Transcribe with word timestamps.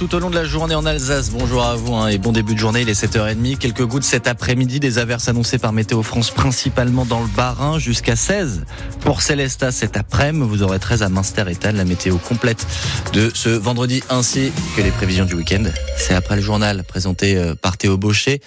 tout 0.00 0.14
au 0.14 0.18
long 0.18 0.30
de 0.30 0.34
la 0.34 0.46
journée 0.46 0.74
en 0.74 0.86
Alsace. 0.86 1.28
Bonjour 1.28 1.62
à 1.62 1.76
vous 1.76 1.92
hein, 1.92 2.08
et 2.08 2.16
bon 2.16 2.32
début 2.32 2.54
de 2.54 2.58
journée. 2.58 2.80
Il 2.80 2.88
est 2.88 2.98
7h30. 2.98 3.58
Quelques 3.58 3.84
gouttes 3.84 4.02
cet 4.02 4.28
après-midi. 4.28 4.80
Des 4.80 4.96
averses 4.96 5.28
annoncées 5.28 5.58
par 5.58 5.74
Météo 5.74 6.02
France, 6.02 6.30
principalement 6.30 7.04
dans 7.04 7.20
le 7.20 7.26
Bas-Rhin, 7.26 7.78
jusqu'à 7.78 8.16
16 8.16 8.64
pour 9.00 9.20
Célestat 9.20 9.72
cet 9.72 9.98
après-midi. 9.98 10.48
Vous 10.48 10.62
aurez 10.62 10.78
13 10.78 11.02
à 11.02 11.10
Münster 11.10 11.44
et 11.50 11.72
La 11.72 11.84
météo 11.84 12.16
complète 12.16 12.66
de 13.12 13.30
ce 13.34 13.50
vendredi 13.50 14.02
ainsi 14.08 14.52
que 14.74 14.80
les 14.80 14.90
prévisions 14.90 15.26
du 15.26 15.34
week-end. 15.34 15.64
C'est 15.98 16.14
après 16.14 16.36
le 16.36 16.42
journal 16.42 16.82
présenté 16.82 17.36
euh, 17.36 17.54
par 17.54 17.76
Théo 17.76 17.98
Baucher. 17.98 18.40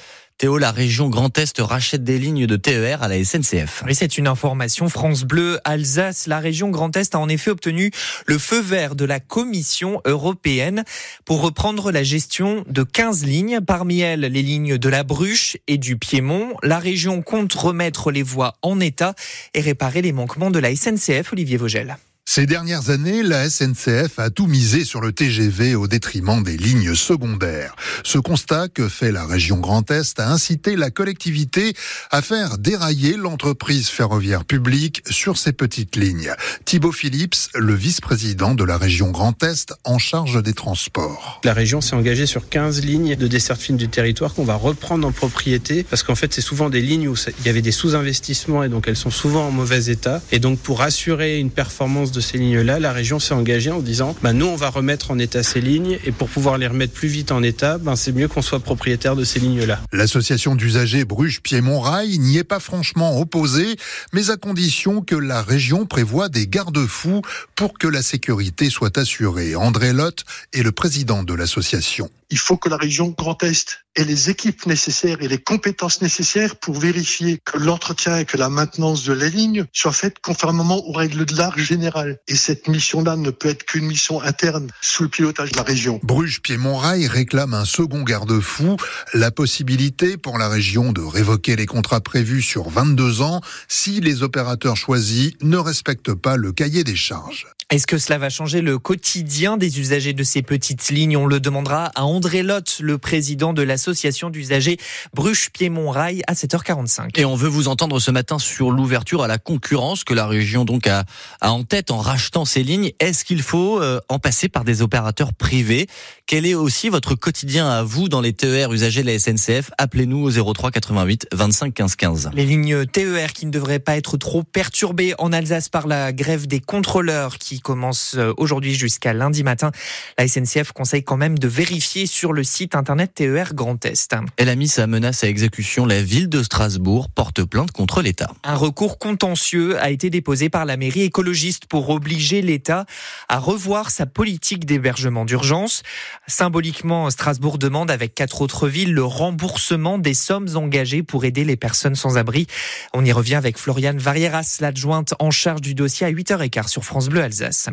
La 0.45 0.71
région 0.71 1.07
Grand 1.07 1.37
Est 1.37 1.59
rachète 1.59 2.03
des 2.03 2.19
lignes 2.19 2.45
de 2.45 2.57
TER 2.57 3.01
à 3.01 3.07
la 3.07 3.23
SNCF. 3.23 3.81
Oui, 3.85 3.95
c'est 3.95 4.17
une 4.17 4.27
information 4.27 4.89
France 4.89 5.23
Bleu 5.23 5.57
Alsace. 5.63 6.27
La 6.27 6.39
région 6.39 6.69
Grand 6.69 6.95
Est 6.97 7.15
a 7.15 7.19
en 7.19 7.29
effet 7.29 7.49
obtenu 7.49 7.91
le 8.25 8.37
feu 8.37 8.59
vert 8.59 8.95
de 8.95 9.05
la 9.05 9.21
Commission 9.21 10.01
européenne 10.05 10.83
pour 11.23 11.41
reprendre 11.41 11.93
la 11.93 12.03
gestion 12.03 12.65
de 12.67 12.83
15 12.83 13.23
lignes, 13.23 13.61
parmi 13.61 14.01
elles 14.01 14.19
les 14.19 14.41
lignes 14.41 14.77
de 14.77 14.89
la 14.89 15.03
Bruche 15.03 15.55
et 15.67 15.77
du 15.77 15.97
Piémont. 15.97 16.55
La 16.61 16.77
région 16.77 17.21
compte 17.21 17.53
remettre 17.53 18.11
les 18.11 18.23
voies 18.23 18.55
en 18.61 18.81
état 18.81 19.15
et 19.53 19.61
réparer 19.61 20.01
les 20.01 20.11
manquements 20.11 20.51
de 20.51 20.59
la 20.59 20.75
SNCF, 20.75 21.31
Olivier 21.31 21.55
Vogel. 21.55 21.95
Ces 22.35 22.47
dernières 22.47 22.89
années, 22.89 23.21
la 23.21 23.47
SNCF 23.47 24.17
a 24.17 24.31
tout 24.31 24.47
misé 24.47 24.85
sur 24.85 25.01
le 25.01 25.11
TGV 25.11 25.75
au 25.75 25.85
détriment 25.85 26.41
des 26.41 26.57
lignes 26.57 26.95
secondaires. 26.95 27.75
Ce 28.03 28.17
constat 28.17 28.69
que 28.69 28.89
fait 28.89 29.11
la 29.11 29.27
région 29.27 29.57
Grand 29.57 29.91
Est 29.91 30.19
a 30.19 30.31
incité 30.31 30.75
la 30.75 30.89
collectivité 30.89 31.75
à 32.09 32.23
faire 32.23 32.57
dérailler 32.57 33.17
l'entreprise 33.17 33.89
ferroviaire 33.89 34.45
publique 34.45 35.03
sur 35.11 35.37
ces 35.37 35.53
petites 35.53 35.95
lignes. 35.95 36.33
Thibaut 36.65 36.91
Phillips, 36.91 37.35
le 37.53 37.75
vice-président 37.75 38.55
de 38.55 38.63
la 38.63 38.79
région 38.79 39.11
Grand 39.11 39.43
Est 39.43 39.75
en 39.83 39.99
charge 39.99 40.41
des 40.41 40.53
transports. 40.53 41.39
La 41.43 41.53
région 41.53 41.81
s'est 41.81 41.95
engagée 41.95 42.25
sur 42.25 42.49
15 42.49 42.83
lignes 42.83 43.15
de 43.15 43.27
desserte 43.27 43.61
fine 43.61 43.77
du 43.77 43.89
territoire 43.89 44.33
qu'on 44.33 44.43
va 44.43 44.55
reprendre 44.55 45.07
en 45.07 45.11
propriété 45.11 45.83
parce 45.83 46.01
qu'en 46.01 46.15
fait, 46.15 46.33
c'est 46.33 46.41
souvent 46.41 46.71
des 46.71 46.81
lignes 46.81 47.09
où 47.09 47.15
il 47.41 47.45
y 47.45 47.49
avait 47.49 47.61
des 47.61 47.71
sous-investissements 47.71 48.63
et 48.63 48.69
donc 48.69 48.87
elles 48.87 48.95
sont 48.95 49.11
souvent 49.11 49.49
en 49.49 49.51
mauvais 49.51 49.91
état. 49.91 50.19
Et 50.31 50.39
donc, 50.39 50.57
pour 50.57 50.81
assurer 50.81 51.37
une 51.37 51.51
performance 51.51 52.11
de 52.11 52.22
ces 52.23 52.39
lignes-là, 52.39 52.79
la 52.79 52.91
région 52.91 53.19
s'est 53.19 53.35
engagée 53.35 53.69
en 53.69 53.81
disant 53.81 54.15
bah, 54.23 54.33
nous, 54.33 54.47
on 54.47 54.55
va 54.55 54.69
remettre 54.69 55.11
en 55.11 55.19
état 55.19 55.43
ces 55.43 55.61
lignes 55.61 55.99
et 56.05 56.11
pour 56.11 56.29
pouvoir 56.29 56.57
les 56.57 56.65
remettre 56.65 56.93
plus 56.93 57.07
vite 57.07 57.31
en 57.31 57.43
état, 57.43 57.77
ben, 57.77 57.95
c'est 57.95 58.11
mieux 58.11 58.27
qu'on 58.27 58.41
soit 58.41 58.59
propriétaire 58.59 59.15
de 59.15 59.23
ces 59.23 59.39
lignes-là. 59.39 59.79
L'association 59.91 60.55
d'usagers 60.55 61.05
Bruges-Piémont-Rail 61.05 62.17
n'y 62.17 62.37
est 62.37 62.43
pas 62.43 62.59
franchement 62.59 63.19
opposée, 63.19 63.75
mais 64.13 64.31
à 64.31 64.37
condition 64.37 65.01
que 65.01 65.15
la 65.15 65.41
région 65.41 65.85
prévoit 65.85 66.29
des 66.29 66.47
garde-fous 66.47 67.21
pour 67.55 67.77
que 67.77 67.87
la 67.87 68.01
sécurité 68.01 68.69
soit 68.69 68.97
assurée. 68.97 69.55
André 69.55 69.93
Lotte 69.93 70.23
est 70.53 70.63
le 70.63 70.71
président 70.71 71.23
de 71.23 71.33
l'association. 71.33 72.09
Il 72.33 72.39
faut 72.39 72.57
que 72.57 72.67
la 72.67 72.77
région 72.77 73.13
Grand 73.15 73.43
Est 73.43 73.77
ait 73.95 74.03
les 74.03 74.31
équipes 74.31 74.65
nécessaires 74.65 75.21
et 75.21 75.27
les 75.27 75.37
compétences 75.37 76.01
nécessaires 76.01 76.55
pour 76.55 76.79
vérifier 76.79 77.37
que 77.45 77.59
l'entretien 77.59 78.17
et 78.17 78.25
que 78.25 78.37
la 78.37 78.49
maintenance 78.49 79.03
de 79.03 79.13
la 79.13 79.29
ligne 79.29 79.65
soient 79.71 79.91
faites 79.91 80.17
conformément 80.17 80.83
aux 80.87 80.93
règles 80.93 81.27
de 81.27 81.37
l'art 81.37 81.59
général. 81.59 82.17
Et 82.27 82.35
cette 82.35 82.67
mission-là 82.67 83.17
ne 83.17 83.29
peut 83.29 83.49
être 83.49 83.65
qu'une 83.65 83.85
mission 83.85 84.19
interne 84.19 84.71
sous 84.81 85.03
le 85.03 85.09
pilotage 85.09 85.51
de 85.51 85.57
la 85.57 85.63
région. 85.63 85.99
Bruges 86.01 86.41
Piémont 86.41 86.77
Rail 86.77 87.05
réclame 87.05 87.53
un 87.53 87.65
second 87.65 88.01
garde-fou, 88.01 88.77
la 89.13 89.29
possibilité 89.29 90.17
pour 90.17 90.39
la 90.39 90.49
région 90.49 90.91
de 90.91 91.01
révoquer 91.01 91.55
les 91.55 91.67
contrats 91.67 92.01
prévus 92.01 92.41
sur 92.41 92.67
22 92.67 93.21
ans 93.21 93.41
si 93.67 94.01
les 94.01 94.23
opérateurs 94.23 94.75
choisis 94.75 95.33
ne 95.43 95.57
respectent 95.57 96.15
pas 96.15 96.35
le 96.35 96.51
cahier 96.51 96.83
des 96.83 96.95
charges. 96.95 97.45
Est-ce 97.73 97.87
que 97.87 97.97
cela 97.97 98.19
va 98.19 98.29
changer 98.29 98.61
le 98.61 98.77
quotidien 98.77 99.57
des 99.57 99.79
usagers 99.79 100.13
de 100.13 100.23
ces 100.23 100.43
petites 100.43 100.89
lignes? 100.89 101.17
On 101.17 101.25
le 101.25 101.39
demandera 101.39 101.85
à 101.95 102.03
André 102.03 102.22
Lotte, 102.29 102.77
le 102.81 102.97
président 102.97 103.53
de 103.53 103.61
l'association 103.61 104.29
d'usagers 104.29 104.77
Bruche-Piémont-Rail 105.13 106.21
à 106.27 106.33
7h45. 106.33 107.19
Et 107.19 107.25
on 107.25 107.35
veut 107.35 107.49
vous 107.49 107.67
entendre 107.67 107.99
ce 107.99 108.11
matin 108.11 108.39
sur 108.39 108.71
l'ouverture 108.71 109.23
à 109.23 109.27
la 109.27 109.37
concurrence 109.37 110.03
que 110.03 110.13
la 110.13 110.27
région 110.27 110.65
donc 110.65 110.87
a, 110.87 111.03
en 111.41 111.63
tête 111.63 111.91
en 111.91 111.97
rachetant 111.97 112.45
ces 112.45 112.63
lignes. 112.63 112.91
Est-ce 112.99 113.25
qu'il 113.25 113.41
faut 113.41 113.81
euh, 113.81 113.99
en 114.09 114.19
passer 114.19 114.49
par 114.49 114.63
des 114.63 114.81
opérateurs 114.81 115.33
privés? 115.33 115.87
Quel 116.25 116.45
est 116.45 116.55
aussi 116.55 116.89
votre 116.89 117.15
quotidien 117.15 117.69
à 117.69 117.83
vous 117.83 118.09
dans 118.09 118.21
les 118.21 118.33
TER 118.33 118.71
usagers 118.71 119.03
de 119.03 119.07
la 119.07 119.19
SNCF 119.19 119.71
Appelez-nous 119.77 120.23
au 120.39 120.53
03 120.53 120.71
88 120.71 121.27
25 121.31 121.73
15 121.73 121.95
15. 121.95 122.29
Les 122.33 122.45
lignes 122.45 122.85
TER 122.85 123.33
qui 123.33 123.45
ne 123.45 123.51
devraient 123.51 123.79
pas 123.79 123.97
être 123.97 124.17
trop 124.17 124.43
perturbées 124.43 125.13
en 125.17 125.33
Alsace 125.33 125.69
par 125.69 125.87
la 125.87 126.13
grève 126.13 126.47
des 126.47 126.59
contrôleurs 126.59 127.37
qui 127.37 127.59
commence 127.59 128.15
euh, 128.15 128.33
aujourd'hui 128.37 128.73
jusqu'à 128.73 129.13
lundi 129.13 129.43
matin. 129.43 129.71
La 130.17 130.27
SNCF 130.27 130.71
conseille 130.71 131.03
quand 131.03 131.17
même 131.17 131.37
de 131.37 131.47
vérifier 131.47 132.05
sur 132.13 132.31
le 132.31 132.43
site 132.43 132.75
internet 132.75 133.11
TER 133.15 133.55
Grand 133.55 133.83
Est. 133.85 134.15
Elle 134.37 134.49
a 134.49 134.55
mis 134.55 134.67
sa 134.67 134.85
menace 134.85 135.23
à 135.23 135.27
exécution. 135.27 135.87
La 135.87 136.03
ville 136.03 136.29
de 136.29 136.43
Strasbourg 136.43 137.09
porte 137.09 137.43
plainte 137.43 137.71
contre 137.71 138.03
l'État. 138.03 138.31
Un 138.43 138.55
recours 138.55 138.99
contentieux 138.99 139.79
a 139.79 139.89
été 139.89 140.11
déposé 140.11 140.49
par 140.49 140.65
la 140.65 140.77
mairie 140.77 141.01
écologiste 141.01 141.65
pour 141.65 141.89
obliger 141.89 142.43
l'État 142.43 142.85
à 143.29 143.39
revoir 143.39 143.89
sa 143.89 144.05
politique 144.05 144.65
d'hébergement 144.65 145.25
d'urgence. 145.25 145.81
Symboliquement, 146.27 147.09
Strasbourg 147.09 147.57
demande 147.57 147.89
avec 147.89 148.13
quatre 148.13 148.41
autres 148.41 148.67
villes 148.67 148.93
le 148.93 149.03
remboursement 149.03 149.97
des 149.97 150.13
sommes 150.13 150.49
engagées 150.55 151.01
pour 151.01 151.25
aider 151.25 151.43
les 151.43 151.57
personnes 151.57 151.95
sans 151.95 152.17
abri. 152.19 152.45
On 152.93 153.03
y 153.03 153.11
revient 153.11 153.35
avec 153.35 153.57
Floriane 153.57 153.97
Varieras, 153.97 154.57
l'adjointe 154.61 155.15
en 155.17 155.31
charge 155.31 155.61
du 155.61 155.73
dossier 155.73 156.05
à 156.05 156.11
8h15 156.11 156.67
sur 156.67 156.85
France 156.85 157.09
Bleu 157.09 157.23
Alsace. 157.23 157.69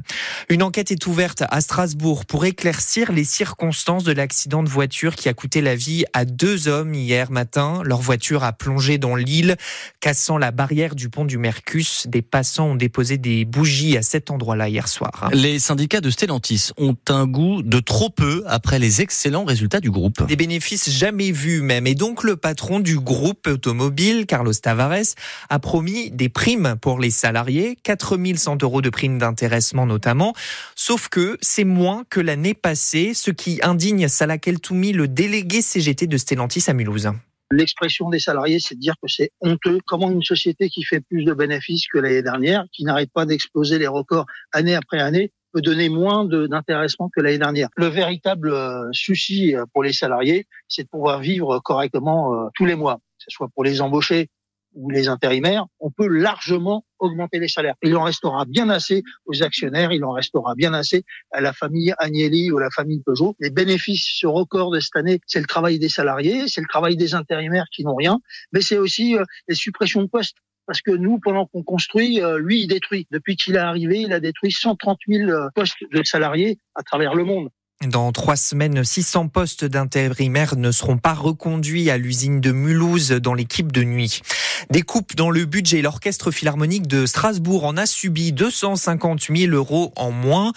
Une 0.48 0.62
enquête 0.62 0.90
est 0.90 1.06
ouverte 1.06 1.44
à 1.50 1.60
Strasbourg 1.60 2.24
pour 2.24 2.46
éclaircir 2.46 3.12
les 3.12 3.24
circonstances 3.24 4.04
de 4.04 4.12
l'accident 4.20 4.62
de 4.62 4.68
voiture 4.68 5.16
qui 5.16 5.30
a 5.30 5.34
coûté 5.34 5.62
la 5.62 5.74
vie 5.74 6.04
à 6.12 6.26
deux 6.26 6.68
hommes 6.68 6.92
hier 6.92 7.30
matin. 7.30 7.80
Leur 7.84 8.02
voiture 8.02 8.44
a 8.44 8.52
plongé 8.52 8.98
dans 8.98 9.16
l'île, 9.16 9.56
cassant 10.00 10.36
la 10.36 10.50
barrière 10.50 10.94
du 10.94 11.08
pont 11.08 11.24
du 11.24 11.38
Mercus. 11.38 12.06
Des 12.06 12.20
passants 12.20 12.66
ont 12.66 12.74
déposé 12.74 13.16
des 13.16 13.46
bougies 13.46 13.96
à 13.96 14.02
cet 14.02 14.30
endroit-là 14.30 14.68
hier 14.68 14.88
soir. 14.88 15.30
Les 15.32 15.58
syndicats 15.58 16.02
de 16.02 16.10
Stellantis 16.10 16.70
ont 16.76 16.96
un 17.08 17.26
goût 17.26 17.62
de 17.62 17.80
trop 17.80 18.10
peu 18.10 18.44
après 18.46 18.78
les 18.78 19.00
excellents 19.00 19.44
résultats 19.46 19.80
du 19.80 19.90
groupe. 19.90 20.26
Des 20.26 20.36
bénéfices 20.36 20.90
jamais 20.90 21.32
vus 21.32 21.62
même. 21.62 21.86
Et 21.86 21.94
donc 21.94 22.22
le 22.22 22.36
patron 22.36 22.78
du 22.78 23.00
groupe 23.00 23.46
automobile, 23.46 24.26
Carlos 24.26 24.52
Tavares, 24.52 25.14
a 25.48 25.58
promis 25.58 26.10
des 26.10 26.28
primes 26.28 26.76
pour 26.82 27.00
les 27.00 27.10
salariés, 27.10 27.78
4100 27.82 28.62
euros 28.62 28.82
de 28.82 28.90
primes 28.90 29.18
d'intérêt 29.18 29.60
notamment. 29.74 30.34
Sauf 30.76 31.08
que 31.08 31.38
c'est 31.40 31.64
moins 31.64 32.04
que 32.10 32.20
l'année 32.20 32.54
passée, 32.54 33.12
ce 33.14 33.30
qui 33.30 33.60
indigne 33.62 34.08
Salah 34.10 34.38
Keltoumi, 34.38 34.92
le 34.92 35.08
délégué 35.08 35.62
CGT 35.62 36.06
de 36.06 36.18
Stellantis 36.18 36.64
à 36.68 36.74
Mulhouse. 36.74 37.10
L'expression 37.52 38.10
des 38.10 38.20
salariés, 38.20 38.58
c'est 38.60 38.74
de 38.74 38.80
dire 38.80 38.94
que 39.02 39.08
c'est 39.08 39.30
honteux. 39.40 39.80
Comment 39.86 40.10
une 40.10 40.22
société 40.22 40.68
qui 40.68 40.84
fait 40.84 41.00
plus 41.00 41.24
de 41.24 41.32
bénéfices 41.32 41.86
que 41.88 41.98
l'année 41.98 42.22
dernière, 42.22 42.64
qui 42.72 42.84
n'arrête 42.84 43.10
pas 43.12 43.26
d'exploser 43.26 43.78
les 43.78 43.88
records 43.88 44.26
année 44.52 44.74
après 44.74 45.00
année, 45.00 45.32
peut 45.52 45.60
donner 45.60 45.88
moins 45.88 46.24
d'intéressement 46.24 47.08
que 47.08 47.20
l'année 47.20 47.38
dernière? 47.38 47.68
Le 47.76 47.86
véritable 47.86 48.52
euh, 48.52 48.88
souci 48.92 49.56
euh, 49.56 49.64
pour 49.72 49.82
les 49.82 49.92
salariés, 49.92 50.46
c'est 50.68 50.84
de 50.84 50.88
pouvoir 50.88 51.20
vivre 51.20 51.58
correctement 51.58 52.34
euh, 52.34 52.48
tous 52.54 52.66
les 52.66 52.76
mois, 52.76 52.96
que 52.96 53.24
ce 53.26 53.30
soit 53.30 53.48
pour 53.52 53.64
les 53.64 53.80
embauchés, 53.80 54.28
ou 54.74 54.90
les 54.90 55.08
intérimaires, 55.08 55.66
on 55.80 55.90
peut 55.90 56.06
largement 56.06 56.84
augmenter 56.98 57.38
les 57.38 57.48
salaires. 57.48 57.74
Il 57.82 57.96
en 57.96 58.02
restera 58.02 58.44
bien 58.44 58.68
assez 58.68 59.02
aux 59.26 59.42
actionnaires, 59.42 59.92
il 59.92 60.04
en 60.04 60.12
restera 60.12 60.54
bien 60.54 60.72
assez 60.74 61.04
à 61.32 61.40
la 61.40 61.52
famille 61.52 61.94
Agnelli 61.98 62.50
ou 62.50 62.58
à 62.58 62.62
la 62.62 62.70
famille 62.70 63.02
Peugeot. 63.04 63.34
Les 63.40 63.50
bénéfices, 63.50 64.08
ce 64.18 64.26
record 64.26 64.70
de 64.70 64.80
cette 64.80 64.96
année, 64.96 65.20
c'est 65.26 65.40
le 65.40 65.46
travail 65.46 65.78
des 65.78 65.88
salariés, 65.88 66.44
c'est 66.46 66.60
le 66.60 66.68
travail 66.68 66.96
des 66.96 67.14
intérimaires 67.14 67.66
qui 67.72 67.84
n'ont 67.84 67.96
rien, 67.96 68.20
mais 68.52 68.60
c'est 68.60 68.78
aussi 68.78 69.16
euh, 69.16 69.24
les 69.48 69.54
suppressions 69.54 70.02
de 70.02 70.08
postes. 70.08 70.36
Parce 70.66 70.82
que 70.82 70.92
nous, 70.92 71.18
pendant 71.18 71.46
qu'on 71.46 71.64
construit, 71.64 72.22
euh, 72.22 72.38
lui, 72.38 72.60
il 72.60 72.68
détruit. 72.68 73.08
Depuis 73.10 73.34
qu'il 73.34 73.56
est 73.56 73.58
arrivé, 73.58 74.02
il 74.02 74.12
a 74.12 74.20
détruit 74.20 74.52
130 74.52 74.98
000 75.08 75.28
euh, 75.28 75.48
postes 75.54 75.82
de 75.90 76.02
salariés 76.04 76.58
à 76.76 76.82
travers 76.82 77.14
le 77.14 77.24
monde. 77.24 77.48
Dans 77.86 78.12
trois 78.12 78.36
semaines, 78.36 78.84
600 78.84 79.28
postes 79.28 79.64
d'intérimaires 79.64 80.54
ne 80.56 80.70
seront 80.70 80.98
pas 80.98 81.14
reconduits 81.14 81.88
à 81.88 81.96
l'usine 81.96 82.38
de 82.38 82.52
Mulhouse 82.52 83.08
dans 83.12 83.32
l'équipe 83.32 83.72
de 83.72 83.82
nuit. 83.82 84.20
Des 84.68 84.82
coupes 84.82 85.16
dans 85.16 85.30
le 85.30 85.46
budget. 85.46 85.80
L'orchestre 85.80 86.30
philharmonique 86.30 86.86
de 86.86 87.06
Strasbourg 87.06 87.64
en 87.64 87.78
a 87.78 87.86
subi 87.86 88.32
250 88.32 89.28
000 89.34 89.52
euros 89.54 89.94
en 89.96 90.10
moins. 90.10 90.52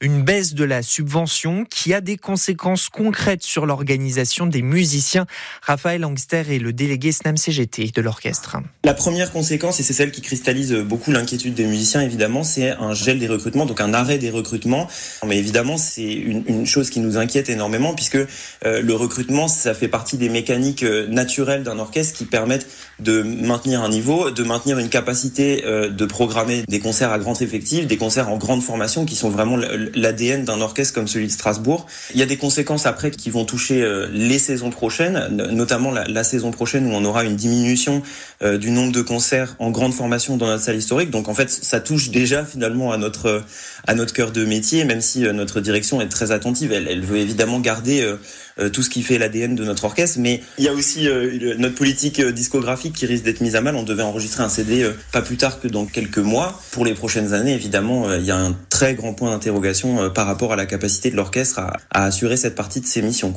Une 0.00 0.22
baisse 0.22 0.54
de 0.54 0.62
la 0.62 0.82
subvention 0.82 1.64
qui 1.64 1.92
a 1.92 2.00
des 2.00 2.16
conséquences 2.16 2.88
concrètes 2.88 3.42
sur 3.42 3.66
l'organisation 3.66 4.46
des 4.46 4.62
musiciens. 4.62 5.26
Raphaël 5.62 6.04
Angster 6.04 6.44
est 6.48 6.60
le 6.60 6.72
délégué 6.72 7.10
SNAM 7.10 7.36
CGT 7.36 7.90
de 7.92 8.00
l'orchestre. 8.00 8.56
La 8.84 8.94
première 8.94 9.32
conséquence, 9.32 9.80
et 9.80 9.82
c'est 9.82 9.92
celle 9.92 10.12
qui 10.12 10.22
cristallise 10.22 10.72
beaucoup 10.72 11.10
l'inquiétude 11.10 11.54
des 11.54 11.66
musiciens, 11.66 12.02
évidemment, 12.02 12.44
c'est 12.44 12.70
un 12.70 12.94
gel 12.94 13.18
des 13.18 13.26
recrutements, 13.26 13.66
donc 13.66 13.80
un 13.80 13.92
arrêt 13.94 14.18
des 14.18 14.30
recrutements. 14.30 14.86
Mais 15.26 15.38
évidemment, 15.38 15.76
c'est 15.76 16.04
une, 16.04 16.44
une 16.46 16.67
chose 16.68 16.90
qui 16.90 17.00
nous 17.00 17.16
inquiète 17.16 17.48
énormément 17.48 17.94
puisque 17.94 18.16
euh, 18.16 18.82
le 18.82 18.94
recrutement, 18.94 19.48
ça 19.48 19.74
fait 19.74 19.88
partie 19.88 20.16
des 20.16 20.28
mécaniques 20.28 20.82
euh, 20.82 21.06
naturelles 21.08 21.62
d'un 21.62 21.78
orchestre 21.78 22.16
qui 22.16 22.24
permettent 22.24 22.66
de 22.98 23.22
maintenir 23.22 23.82
un 23.82 23.88
niveau, 23.88 24.30
de 24.30 24.42
maintenir 24.42 24.78
une 24.78 24.88
capacité 24.88 25.64
euh, 25.64 25.88
de 25.88 26.04
programmer 26.04 26.64
des 26.68 26.80
concerts 26.80 27.12
à 27.12 27.18
grand 27.18 27.40
effectif, 27.40 27.86
des 27.86 27.96
concerts 27.96 28.28
en 28.28 28.36
grande 28.36 28.62
formation 28.62 29.04
qui 29.04 29.16
sont 29.16 29.30
vraiment 29.30 29.56
l'ADN 29.94 30.44
d'un 30.44 30.60
orchestre 30.60 30.94
comme 30.94 31.08
celui 31.08 31.26
de 31.26 31.32
Strasbourg. 31.32 31.86
Il 32.12 32.20
y 32.20 32.22
a 32.22 32.26
des 32.26 32.36
conséquences 32.36 32.86
après 32.86 33.10
qui 33.10 33.30
vont 33.30 33.44
toucher 33.44 33.86
les 34.12 34.38
saisons 34.38 34.70
prochaines, 34.70 35.28
notamment 35.30 35.90
la, 35.90 36.04
la, 36.04 36.24
saison 36.24 36.50
prochaine 36.50 36.86
où 36.86 36.94
on 36.94 37.04
aura 37.04 37.24
une 37.24 37.36
diminution 37.36 38.02
du 38.42 38.70
nombre 38.70 38.92
de 38.92 39.02
concerts 39.02 39.56
en 39.58 39.70
grande 39.70 39.94
formation 39.94 40.36
dans 40.36 40.46
notre 40.46 40.62
salle 40.64 40.76
historique. 40.76 41.10
Donc 41.10 41.28
en 41.28 41.34
fait, 41.34 41.50
ça 41.50 41.80
touche 41.80 42.10
déjà 42.10 42.44
finalement 42.44 42.92
à 42.92 42.96
notre 42.96 43.44
à 43.86 43.94
notre 43.94 44.12
cœur 44.12 44.32
de 44.32 44.44
métier, 44.44 44.84
même 44.84 45.00
si 45.00 45.20
notre 45.20 45.60
direction 45.60 46.00
est 46.00 46.08
très 46.08 46.32
attentive. 46.32 46.57
Elle, 46.64 47.00
veut 47.04 47.18
évidemment 47.18 47.60
garder 47.60 48.02
euh, 48.02 48.16
euh, 48.58 48.68
tout 48.68 48.82
ce 48.82 48.90
qui 48.90 49.02
fait 49.02 49.18
l'ADN 49.18 49.54
de 49.54 49.64
notre 49.64 49.84
orchestre, 49.84 50.18
mais 50.20 50.42
il 50.58 50.64
y 50.64 50.68
a 50.68 50.72
aussi 50.72 51.08
euh, 51.08 51.54
notre 51.58 51.74
politique 51.74 52.20
discographique 52.20 52.94
qui 52.94 53.06
risque 53.06 53.24
d'être 53.24 53.40
mise 53.40 53.56
à 53.56 53.60
mal. 53.60 53.76
On 53.76 53.82
devait 53.82 54.02
enregistrer 54.02 54.42
un 54.42 54.48
CD 54.48 54.88
pas 55.12 55.22
plus 55.22 55.36
tard 55.36 55.60
que 55.60 55.68
dans 55.68 55.86
quelques 55.86 56.18
mois. 56.18 56.60
Pour 56.72 56.84
les 56.84 56.94
prochaines 56.94 57.32
années, 57.32 57.54
évidemment, 57.54 58.12
il 58.14 58.24
y 58.24 58.30
a 58.30 58.36
un 58.36 58.56
très 58.70 58.94
grand 58.94 59.14
point 59.14 59.30
d'interrogation 59.30 60.10
par 60.10 60.26
rapport 60.26 60.52
à 60.52 60.56
la 60.56 60.66
capacité 60.66 61.10
de 61.10 61.16
l'orchestre 61.16 61.60
à, 61.60 62.04
assurer 62.04 62.36
cette 62.36 62.54
partie 62.54 62.80
de 62.80 62.86
ses 62.86 63.02
missions. 63.02 63.34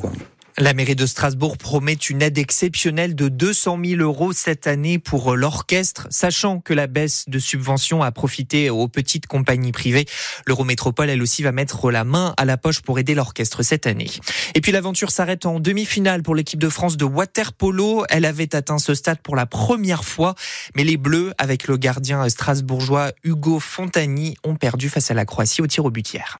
La 0.58 0.74
mairie 0.74 0.94
de 0.94 1.06
Strasbourg 1.06 1.56
promet 1.56 1.94
une 1.94 2.20
aide 2.20 2.36
exceptionnelle 2.36 3.14
de 3.14 3.28
200 3.28 3.78
000 3.82 4.02
euros 4.02 4.32
cette 4.32 4.66
année 4.66 4.98
pour 4.98 5.34
l'orchestre, 5.34 6.06
sachant 6.10 6.60
que 6.60 6.74
la 6.74 6.86
baisse 6.86 7.24
de 7.26 7.38
subvention 7.38 8.02
a 8.02 8.12
profité 8.12 8.68
aux 8.68 8.86
petites 8.86 9.26
compagnies 9.26 9.72
privées. 9.72 10.04
L'Eurométropole, 10.46 11.08
elle 11.08 11.22
aussi, 11.22 11.42
va 11.42 11.52
mettre 11.52 11.90
la 11.90 12.04
main 12.04 12.34
à 12.36 12.44
la 12.44 12.58
poche 12.58 12.82
pour 12.82 12.98
aider 12.98 13.14
l'orchestre 13.14 13.62
cette 13.62 13.86
année. 13.86 14.10
Et 14.54 14.60
puis 14.60 14.72
l'aventure 14.72 15.10
s'arrête 15.10 15.46
en 15.46 15.58
demi-finale 15.58 16.22
pour 16.22 16.34
l'équipe 16.34 16.60
de 16.60 16.68
France 16.68 16.98
de 16.98 17.06
waterpolo. 17.06 18.04
Elle 18.10 18.26
avait 18.26 18.54
atteint 18.54 18.78
ce 18.78 18.94
stade 18.94 19.20
pour 19.22 19.36
la 19.36 19.46
première 19.46 20.04
fois, 20.04 20.34
mais 20.76 20.84
les 20.84 20.98
Bleus, 20.98 21.32
avec 21.38 21.66
le 21.66 21.78
gardien 21.78 22.28
strasbourgeois 22.28 23.12
Hugo 23.24 23.58
Fontani, 23.58 24.36
ont 24.44 24.56
perdu 24.56 24.90
face 24.90 25.10
à 25.10 25.14
la 25.14 25.24
Croatie 25.24 25.62
au 25.62 25.66
tir 25.66 25.86
au 25.86 25.90
but 25.90 26.12
hier. 26.12 26.30